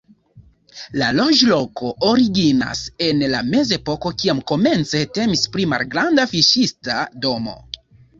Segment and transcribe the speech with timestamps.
[0.99, 7.55] La loĝloko originas en la mezepoko, kiam komence temis pri malgranda fiŝista domo.